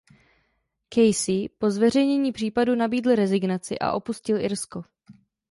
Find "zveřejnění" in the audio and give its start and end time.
1.71-2.31